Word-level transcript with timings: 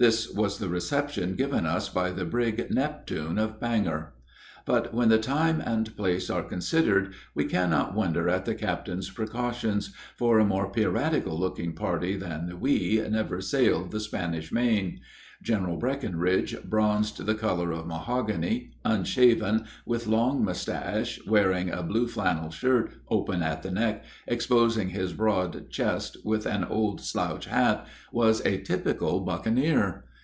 This 0.00 0.30
was 0.32 0.60
the 0.60 0.68
reception 0.68 1.34
given 1.34 1.66
us 1.66 1.88
by 1.88 2.12
the 2.12 2.24
brig 2.24 2.64
Neptune 2.72 3.36
of 3.36 3.58
Bangor. 3.58 4.14
But 4.64 4.94
when 4.94 5.08
the 5.08 5.18
time 5.18 5.60
and 5.60 5.96
place 5.96 6.30
are 6.30 6.42
considered, 6.44 7.14
we 7.34 7.46
cannot 7.46 7.96
wonder 7.96 8.28
at 8.28 8.44
the 8.44 8.54
captain's 8.54 9.10
precautions, 9.10 9.92
for 10.16 10.38
a 10.38 10.44
more 10.44 10.70
piratical 10.70 11.36
looking 11.36 11.72
party 11.72 12.16
than 12.16 12.60
we 12.60 13.02
never 13.10 13.40
sailed 13.40 13.90
the 13.90 13.98
Spanish 13.98 14.52
main. 14.52 15.00
General 15.40 15.76
Breckinridge, 15.76 16.64
bronzed 16.64 17.24
the 17.24 17.36
color 17.36 17.70
of 17.70 17.86
mahogany, 17.86 18.72
unshaven, 18.84 19.66
with 19.86 20.08
long 20.08 20.44
mustache, 20.44 21.20
wearing 21.28 21.70
a 21.70 21.84
blue 21.84 22.08
flannel 22.08 22.50
shirt 22.50 22.90
open 23.08 23.40
at 23.40 23.62
the 23.62 23.70
neck, 23.70 24.04
exposing 24.26 24.88
his 24.90 25.12
broad 25.12 25.70
chest, 25.70 26.16
with 26.24 26.44
an 26.44 26.64
old 26.64 27.00
slouch 27.00 27.46
hat, 27.46 27.86
was 28.12 28.44
a 28.44 28.60
typical 28.60 29.20
bucaneer. 29.20 30.04